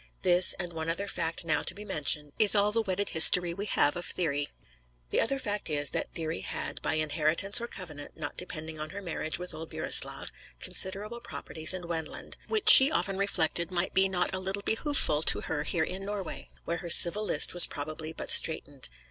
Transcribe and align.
This, 0.23 0.55
and 0.59 0.73
one 0.73 0.89
other 0.89 1.05
fact 1.07 1.45
now 1.45 1.61
to 1.61 1.75
be 1.75 1.85
mentioned, 1.85 2.33
is 2.39 2.55
all 2.55 2.71
the 2.71 2.81
wedded 2.81 3.09
history 3.09 3.53
we 3.53 3.67
have 3.67 3.95
of 3.95 4.07
Thyri. 4.07 4.47
The 5.11 5.21
other 5.21 5.37
fact 5.37 5.69
is, 5.69 5.91
that 5.91 6.11
Thyri 6.15 6.41
had, 6.41 6.81
by 6.81 6.95
inheritance 6.95 7.61
or 7.61 7.67
covenant, 7.67 8.17
not 8.17 8.35
depending 8.35 8.79
on 8.79 8.89
her 8.89 9.01
marriage 9.03 9.37
with 9.37 9.53
old 9.53 9.69
Burislav, 9.69 10.31
considerable 10.59 11.19
properties 11.19 11.71
in 11.71 11.87
Wendland, 11.87 12.35
which 12.47 12.67
she 12.71 12.89
often 12.91 13.15
reflected 13.17 13.69
might 13.69 13.93
be 13.93 14.09
not 14.09 14.33
a 14.33 14.39
little 14.39 14.63
behooveful 14.63 15.21
to 15.27 15.41
her 15.41 15.61
here 15.61 15.83
in 15.83 16.03
Norway, 16.03 16.49
where 16.65 16.77
her 16.77 16.89
civil 16.89 17.23
list 17.23 17.53
was 17.53 17.67
probably 17.67 18.11
but 18.11 18.31
straitened. 18.31 18.89